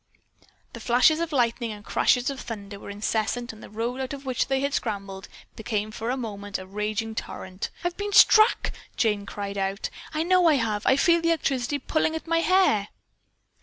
The 0.73 0.79
flashes 0.79 1.19
of 1.19 1.31
lightning 1.31 1.71
and 1.71 1.85
crashes 1.85 2.31
of 2.31 2.39
thunder 2.39 2.79
were 2.79 2.89
incessant 2.89 3.53
and 3.53 3.61
the 3.61 3.69
road 3.69 3.99
out 4.01 4.13
of 4.13 4.25
which 4.25 4.47
they 4.47 4.61
had 4.61 4.73
scrambled 4.73 5.27
became 5.55 5.91
for 5.91 6.09
a 6.09 6.17
moment 6.17 6.57
a 6.57 6.65
raging 6.65 7.13
torrent. 7.13 7.69
"I've 7.83 7.97
been 7.97 8.11
struck," 8.11 8.71
Jane 8.97 9.27
cried 9.27 9.59
out. 9.59 9.91
"I 10.11 10.23
know 10.23 10.47
I 10.47 10.55
have! 10.55 10.87
I 10.87 10.95
feel 10.95 11.21
the 11.21 11.29
electricity 11.29 11.77
pulling 11.77 12.15
at 12.15 12.25
my 12.25 12.39
hair." 12.39 12.87